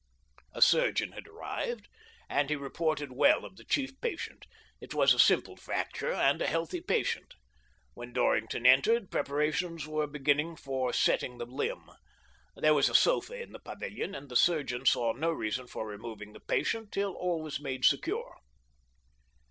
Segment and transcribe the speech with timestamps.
[0.53, 1.87] A surgeon had arrived,
[2.27, 4.47] and he reported well of the chief patient.
[4.79, 7.35] It was a simple fracture, and a healthy subject.
[7.93, 11.91] "When Dorrington entered, preparations were beginning for setting the limb.
[12.55, 16.33] There was a sofa in the pavilion, and the surgeon saw no reason for removing
[16.33, 18.37] the patient till all was made secure.